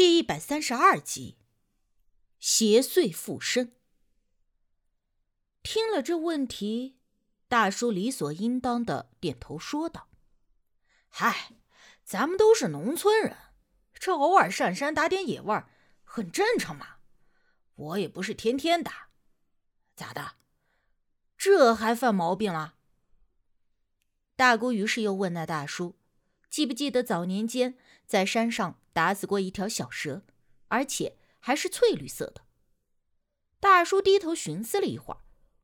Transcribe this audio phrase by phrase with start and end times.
[0.00, 1.36] 第一百三十二集，
[2.38, 3.76] 邪祟附身。
[5.62, 6.96] 听了这问题，
[7.48, 10.08] 大叔理所应当的点头说道
[11.10, 11.50] ：“嗨，
[12.02, 13.36] 咱们都是农村人，
[13.92, 15.62] 这偶尔上山打点野味
[16.02, 16.96] 很正常嘛。
[17.74, 19.10] 我也不是天天打，
[19.94, 20.36] 咋的？
[21.36, 22.76] 这还犯毛病了？”
[24.34, 25.98] 大姑于是又问那大叔
[26.48, 27.76] ：“记不记得早年间
[28.06, 30.22] 在山上打死过一条小蛇，
[30.68, 32.42] 而且还是翠绿色的？”
[33.60, 35.20] 大叔低头寻思了一会儿，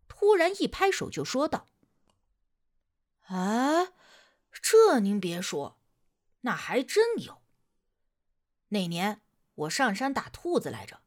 [0.06, 1.66] 突然一拍手就说道
[3.28, 3.92] ：“啊，
[4.50, 5.78] 这您别说，
[6.42, 7.42] 那还真有。
[8.68, 9.22] 那年
[9.54, 11.00] 我上山打兔子来着，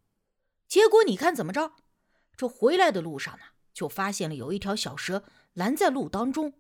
[0.68, 1.74] 结果你看怎么着？
[2.36, 6.60] 这回来的路上呢，就发现了有一条小蛇拦在路当中。”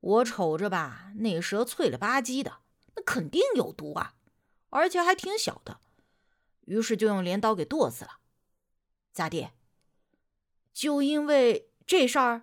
[0.00, 2.62] 我瞅着吧，那蛇脆了吧唧的，
[2.94, 4.15] 那肯定有毒啊，
[4.76, 5.80] 而且还挺小的。
[6.66, 8.18] 于是就用镰刀给剁死了。
[9.10, 9.48] 咋地？
[10.74, 12.42] 就因为这事儿？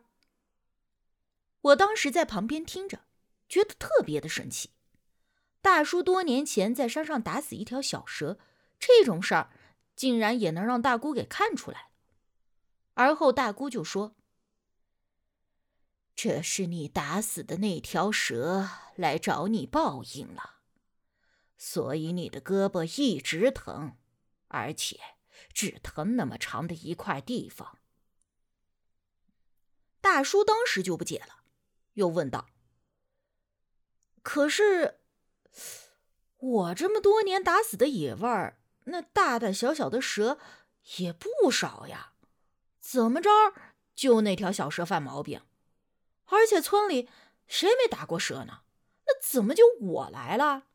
[1.61, 3.01] 我当时在旁边听着，
[3.47, 4.71] 觉得特别的神奇。
[5.61, 8.39] 大叔多年前在山上打死一条小蛇，
[8.79, 9.51] 这种事儿
[9.95, 11.91] 竟然也能让大姑给看出来。
[12.95, 14.15] 而后大姑就说。
[16.15, 20.55] 这是你打死的那条蛇来找你报应了，
[21.65, 23.95] 所以你的胳膊一直疼，
[24.49, 24.99] 而且
[25.53, 27.79] 只疼那么长的一块地方。
[30.01, 31.45] 大叔当时就不解了，
[31.93, 32.49] 又问道
[34.21, 34.99] ：“可是
[36.37, 40.37] 我这么多年打死的野味儿，那大大小小的蛇
[40.97, 42.11] 也不少呀，
[42.81, 43.29] 怎么着
[43.95, 45.41] 就那条小蛇犯毛病？”
[46.27, 47.07] 而且村里
[47.47, 48.63] 谁没打过蛇呢？
[49.05, 50.65] 那怎么就我来了？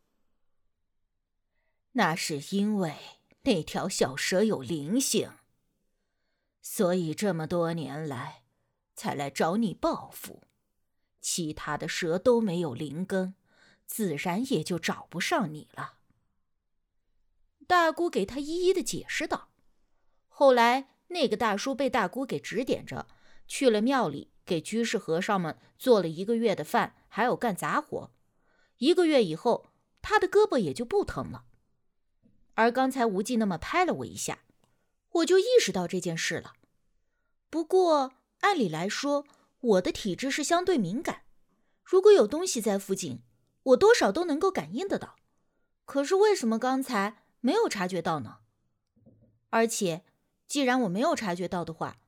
[1.99, 2.95] 那是因为
[3.43, 5.33] 那条小蛇有灵性，
[6.63, 8.45] 所以这么多年来
[8.95, 10.45] 才来找你报复。
[11.21, 13.35] 其他的蛇都没有灵根，
[13.85, 15.95] 自然也就找不上你了。
[17.67, 19.49] 大姑给他一一的解释道。
[20.29, 23.09] 后来那个大叔被大姑给指点着
[23.49, 24.31] 去了庙里。
[24.47, 28.15] 给居士和尚们做了一个月的饭，还有干杂活。
[28.79, 29.67] 一个月以后，
[30.01, 31.45] 他的胳膊也就不疼了。
[32.59, 34.41] 而刚才无忌那么拍了我一下，
[35.11, 36.55] 我就意识到这件事了。
[37.51, 39.25] 不过按理来说，
[39.61, 41.23] 我的体质是相对敏感，
[41.85, 43.23] 如果有东西在附近，
[43.63, 45.15] 我多少都能够感应得到。
[45.85, 48.39] 可是为什么刚才没有察觉到呢？
[49.51, 50.05] 而且，
[50.49, 52.01] 既然我没有察觉到的话，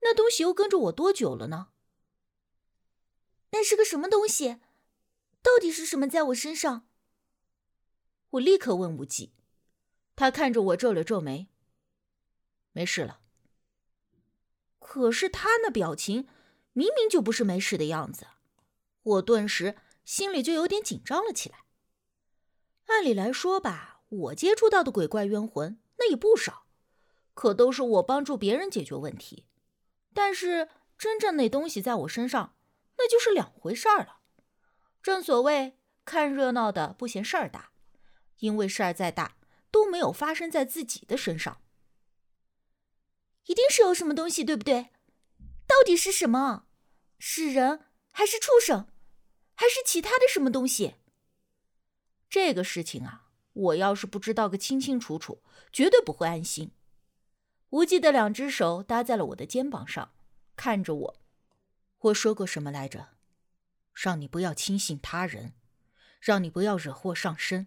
[0.00, 1.68] 那东西又跟着我多久了呢？
[3.52, 4.58] 那是个什么东西？
[5.40, 6.88] 到底是什么在我身上？
[8.30, 9.32] 我立刻问无忌，
[10.14, 11.48] 他看着我皱了皱眉，
[12.72, 13.20] 没事了。
[14.78, 16.28] 可是他那表情
[16.72, 18.26] 明明就不是没事的样子，
[19.02, 21.64] 我顿时心里就有点紧张了起来。
[22.86, 26.66] 按理来说吧，我接触到的鬼怪冤魂那也不少，
[27.34, 29.46] 可都是我帮助别人解决问题，
[30.12, 30.68] 但是
[30.98, 32.56] 真正那东西在我身上。
[32.98, 34.18] 那就是两回事儿了。
[35.02, 37.72] 正所谓看热闹的不嫌事儿大，
[38.38, 39.38] 因为事儿再大
[39.72, 41.60] 都没有发生在自己的身上。
[43.46, 44.90] 一定是有什么东西，对不对？
[45.66, 46.66] 到底是什么？
[47.18, 48.86] 是人还是畜生，
[49.54, 50.94] 还是其他的什么东西？
[52.28, 56.70] 这个事情啊，我要是不知道个清清楚楚，绝对不会安心。
[57.70, 60.12] 无忌的两只手搭在了我的肩膀上，
[60.54, 61.16] 看着我。
[61.98, 63.08] 我说过什么来着？
[63.94, 65.54] 让你不要轻信他人，
[66.20, 67.66] 让你不要惹祸上身。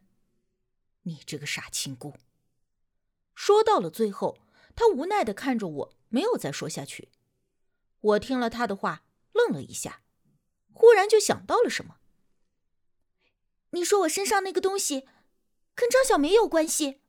[1.05, 2.13] 你这个傻亲姑。
[3.33, 4.37] 说到了最后，
[4.75, 7.09] 他无奈的看着我，没有再说下去。
[8.01, 10.01] 我听了他的话，愣了一下，
[10.71, 11.97] 忽然就想到了什么。
[13.71, 15.07] 你说我身上那个东西，
[15.73, 17.01] 跟张小梅有关系？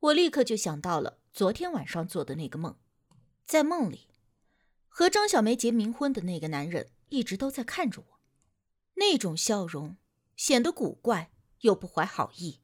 [0.00, 2.76] 我立刻就想到了昨天晚上做的那个梦，
[3.46, 4.08] 在梦里。
[4.88, 8.20] 和张小梅结冥婚的那个男人一直都在看着我，
[8.94, 9.96] 那种笑容
[10.36, 12.61] 显得古怪又不怀好意。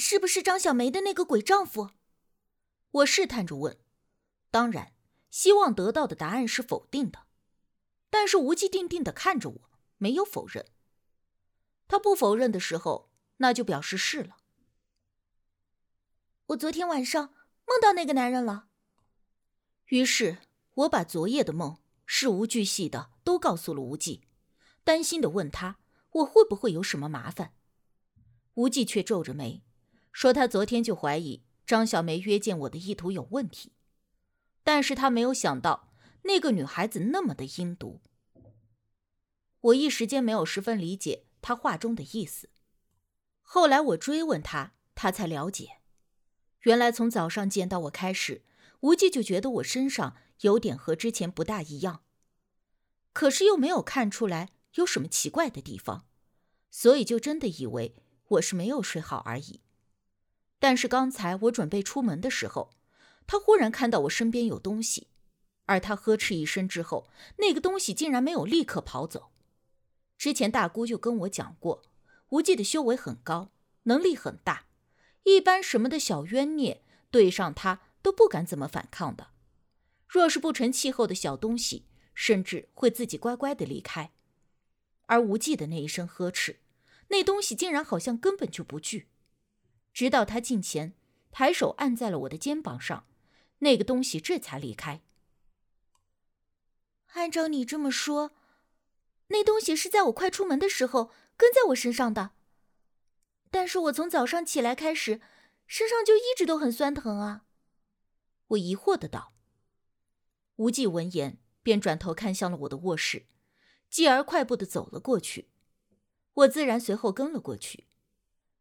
[0.00, 1.90] 是不是张小梅的那个鬼丈夫？
[2.90, 3.78] 我试探着问。
[4.50, 4.94] 当然，
[5.30, 7.26] 希望得到的答案是否定的，
[8.08, 10.66] 但是无忌定定的看着我，没有否认。
[11.86, 14.38] 他不否认的时候，那就表示是了。
[16.46, 17.34] 我昨天晚上
[17.66, 18.68] 梦到那个男人了。
[19.86, 20.38] 于是
[20.74, 24.26] 我把昨夜的梦事无巨细的都告诉了无忌，
[24.82, 25.78] 担心的问他
[26.10, 27.54] 我会不会有什么麻烦。
[28.54, 29.62] 无忌却皱着眉，
[30.12, 33.72] 说他昨天就怀疑张小梅约见我的意图有问题，
[34.64, 35.92] 但是他没有想到
[36.22, 38.00] 那个女孩子那么的阴毒。
[39.60, 42.50] 我一时间没有十分理解他话中的意思。
[43.42, 45.80] 后来我追问他，他才了解，
[46.60, 48.44] 原来从早上见到我开始，
[48.80, 52.02] 无忌就觉得我身上有点和之前不大一样，
[53.12, 56.06] 可是又没有看出来有什么奇怪的地方，
[56.70, 57.94] 所以就真的以为。
[58.30, 59.60] 我是没有睡好而已，
[60.60, 62.70] 但是刚才我准备出门的时候，
[63.26, 65.08] 他忽然看到我身边有东西，
[65.64, 69.32] 而他呵斥一声之后，那个东西竟然没有立刻跑走。
[70.16, 71.82] 之前大姑就跟我讲过，
[72.28, 73.50] 无忌的修为很高，
[73.84, 74.66] 能力很大，
[75.24, 79.28] 一般什么的小冤孽对上他都不敢怎么反抗的。
[80.06, 84.12] 若是不成气候的小东西，甚至会自己乖乖的离开。
[85.06, 86.60] 而无忌的那一声呵斥。
[87.08, 89.08] 那东西竟然好像根本就不惧，
[89.92, 90.94] 直到他近前，
[91.30, 93.06] 抬手按在了我的肩膀上，
[93.58, 95.02] 那个东西这才离开。
[97.14, 98.32] 按照你这么说，
[99.28, 102.30] 那东西是在我快出门的时候跟在我身上的，
[103.50, 105.20] 但是我从早上起来开始，
[105.66, 107.44] 身上就一直都很酸疼啊。
[108.48, 109.32] 我疑惑的道。
[110.56, 113.26] 无忌闻言，便转头看向了我的卧室，
[113.88, 115.48] 继而快步的走了过去。
[116.34, 117.86] 我自然随后跟了过去，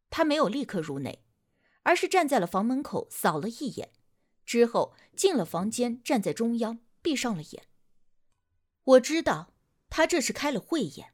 [0.09, 1.23] 他没有立刻入内，
[1.83, 3.91] 而是站在了房门口扫了一眼，
[4.45, 7.67] 之后进了房间，站在中央闭上了眼。
[8.83, 9.53] 我知道
[9.89, 11.13] 他这是开了慧眼。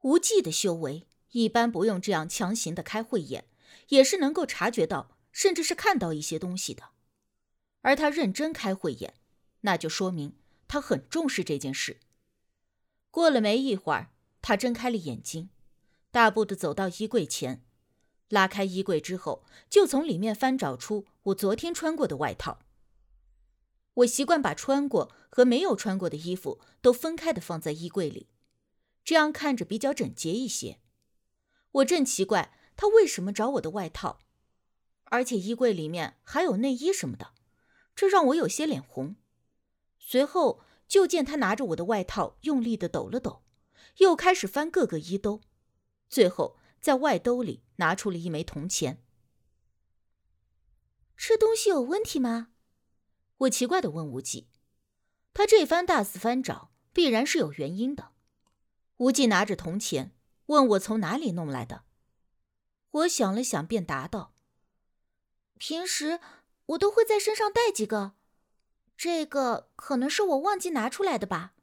[0.00, 3.46] 无忌的修为一般不用这样强行的开慧眼，
[3.88, 6.90] 也是能够察觉到，甚至是看到一些东西的。
[7.82, 9.14] 而他认真开慧眼，
[9.62, 10.36] 那就说明
[10.68, 12.00] 他很重视这件事。
[13.10, 14.10] 过了没一会儿。
[14.46, 15.48] 他睁开了眼睛，
[16.10, 17.63] 大步的走到衣柜前，
[18.34, 22.58] 拉开衣柜之后，就从里面翻找出我昨天穿过的外套。
[23.94, 28.28] 我习惯把穿过和没有穿过的衣服都分开的放在衣柜里，
[29.04, 30.80] 这样看着比较整洁一些。
[31.70, 34.18] 我正奇怪他为什么找我的外套，
[35.04, 37.32] 而且衣柜里面还有内衣什么的，
[37.94, 39.16] 这让我有些脸红。
[39.98, 43.42] 随后就见他拿着我的外套，用力的抖了抖。
[43.98, 45.40] 又开始翻各个衣兜，
[46.08, 49.02] 最后在外兜里拿出了一枚铜钱。
[51.16, 52.48] 这东西有问题吗？
[53.38, 54.48] 我奇怪的问无忌。
[55.32, 58.12] 他这番大肆翻找，必然是有原因的。
[58.98, 60.14] 无忌拿着铜钱，
[60.46, 61.84] 问我从哪里弄来的。
[62.90, 64.34] 我想了想，便答道
[65.58, 66.20] ：“平时
[66.66, 68.14] 我都会在身上带几个，
[68.96, 71.54] 这个可能是我忘记拿出来的吧。”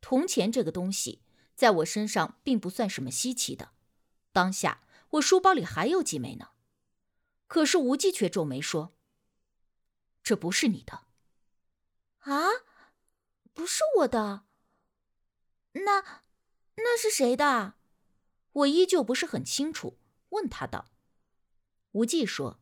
[0.00, 1.22] 铜钱这个东西，
[1.56, 3.70] 在我身上并不算什么稀奇的。
[4.32, 6.50] 当下我书包里还有几枚呢。
[7.46, 8.94] 可是无忌却皱眉说
[10.22, 11.06] ：“这不是你的。”
[12.20, 12.48] 啊，
[13.52, 14.44] 不是我的。
[15.72, 16.22] 那
[16.76, 17.74] 那是谁的？
[18.52, 19.98] 我依旧不是很清楚，
[20.30, 20.90] 问他道。
[21.92, 22.60] 无忌说：“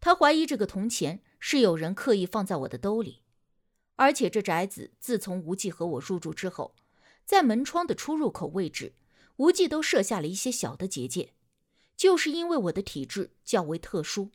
[0.00, 3.22] 他怀疑这个铜钱是有人刻意放在我的兜里。”
[3.96, 6.74] 而且这宅子自从无忌和我入住之后，
[7.24, 8.94] 在门窗的出入口位置，
[9.36, 11.34] 无忌都设下了一些小的结界，
[12.00, 14.30] 就是因为我的体质较为特殊，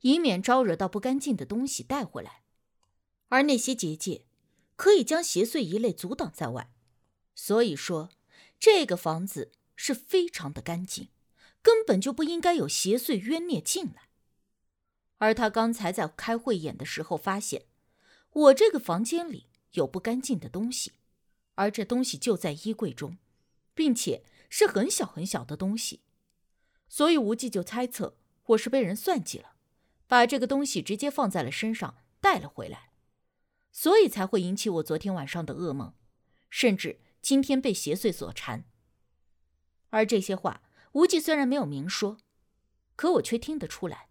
[0.00, 2.44] 以免招惹到不干净的东西带回来。
[3.28, 4.24] 而那些结界
[4.74, 6.72] 可以将邪祟一类阻挡在外，
[7.34, 8.08] 所以说
[8.58, 11.10] 这个房子是非常的干净，
[11.60, 14.08] 根本就不应该有邪祟冤孽进来。
[15.18, 17.66] 而他刚才在开慧眼的时候发现。
[18.32, 20.92] 我这个房间里有不干净的东西，
[21.56, 23.18] 而这东西就在衣柜中，
[23.74, 26.00] 并且是很小很小的东西，
[26.90, 28.18] 所以无忌就猜测
[28.48, 29.54] 我是被人算计了，
[30.06, 32.90] 把这个东西直接放在了身上带了回来，
[33.72, 35.94] 所以才会引起我昨天晚上的噩梦，
[36.50, 38.64] 甚至今天被邪祟所缠。
[39.88, 40.60] 而这些话，
[40.92, 42.18] 无忌虽然没有明说，
[42.96, 44.08] 可我却听得出来，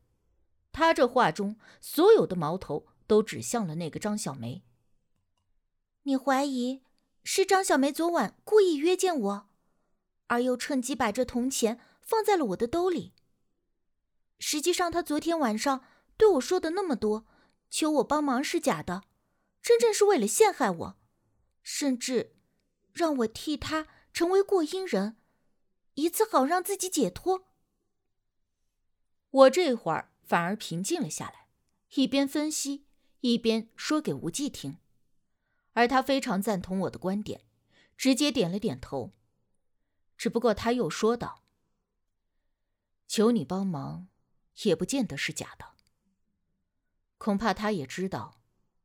[0.72, 2.88] 他这话中所有的矛头。
[3.10, 4.64] 都指向了那个张小梅。
[6.04, 6.84] 你怀疑
[7.24, 9.50] 是张小梅昨晚故意约见我，
[10.28, 11.80] 而又趁机把这铜钱
[12.10, 13.14] 放在了我的兜里。
[14.40, 15.86] 实际上，他昨天晚上
[16.18, 17.28] 对我说的那么多，
[17.70, 19.04] 求我帮忙是假的，
[19.62, 21.00] 真正是为了陷害我，
[21.62, 22.36] 甚至
[22.94, 25.18] 让我替他成为过阴人，
[25.94, 27.52] 以此好让自己解脱。
[29.30, 31.50] 我这会儿反而平静了下来，
[31.94, 32.88] 一边分析。
[33.22, 34.78] 一边说给无忌听，
[35.74, 37.44] 而他非常赞同我的观点，
[37.98, 39.12] 直接点了点头。
[40.18, 41.44] 只不过他又说道
[43.10, 44.08] ：“求你帮忙，
[44.66, 45.74] 也不见得是假的。
[47.18, 48.40] 恐怕他也知道，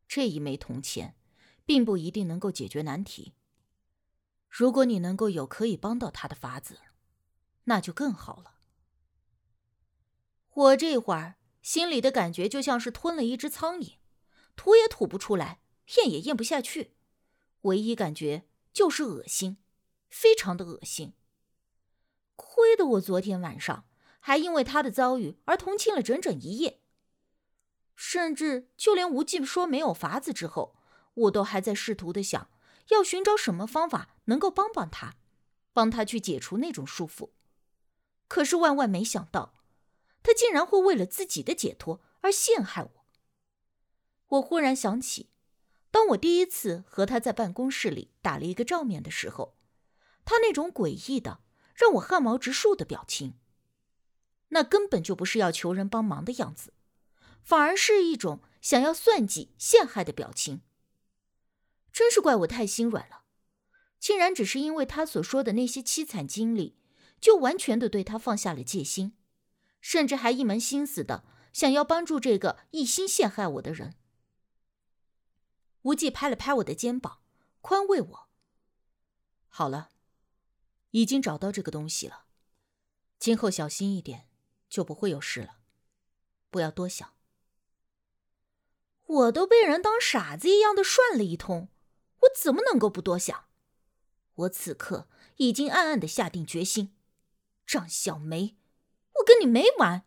[0.08, 1.14] 这一枚铜钱，
[1.66, 3.34] 并不一定能够解决难题。
[4.48, 6.80] 如果你能够有可以帮到他的法子，
[7.64, 8.60] 那就更好了。
[10.54, 13.98] 我这会儿心里的感觉就像是吞了一只苍蝇，
[14.56, 15.60] 吐也吐不出来，
[15.98, 16.96] 咽也咽不下去，
[17.62, 19.58] 唯一感觉就是恶心，
[20.08, 21.12] 非常的恶心。
[22.36, 23.84] 亏得我昨天晚上。
[24.26, 26.80] 还因为他的遭遇而同情了整整一夜，
[27.94, 30.74] 甚至就连无忌说没有法子之后，
[31.12, 32.48] 我都还在试图的想
[32.88, 35.16] 要寻找什么方法能够帮帮他，
[35.74, 37.32] 帮他去解除那种束缚。
[38.26, 39.52] 可是万万没想到，
[40.22, 43.04] 他竟然会为了自己的解脱而陷害我。
[44.28, 45.28] 我忽然想起，
[45.90, 49.58] 当我第一次和他在办公室里打了一个照面的时候，
[50.24, 51.40] 他那种诡异的
[51.74, 53.34] 让我汗毛直竖的表情。
[54.54, 56.72] 那根本就不是要求人帮忙的样子，
[57.42, 60.62] 反而是一种想要算计、陷害的表情。
[61.92, 63.24] 真是怪我太心软了，
[63.98, 66.76] 竟然只是因为他所说的那些凄惨经历，
[67.20, 69.16] 就完全的对他放下了戒心，
[69.80, 73.96] 甚至还一门心思的想要帮助这个一心陷害我的人。
[75.82, 77.18] 无忌拍了拍我的肩膀，
[77.60, 78.28] 宽慰我
[79.48, 79.90] ：“好了，
[80.92, 82.26] 已经找到这个东西了，
[83.18, 84.28] 今后小心一点。”
[84.74, 85.58] 就不会有事了，
[86.50, 87.14] 不要多想。
[89.06, 91.68] 我都被人当傻子一样的涮了一通，
[92.22, 93.44] 我怎么能够不多想？
[94.34, 96.92] 我此刻已经暗暗的下定决心，
[97.64, 98.56] 张小梅，
[99.20, 100.04] 我跟你没完！